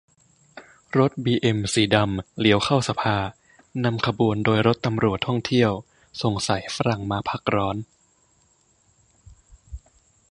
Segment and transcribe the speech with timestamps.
[0.97, 3.17] รถบีเอ็มสีดำเลี้ยวเข้าสภา
[3.83, 5.71] นำขบวนโดยรถตำรวจท่องเที่ยว
[6.21, 7.77] สงสัยฝรั่งมาพักร้อน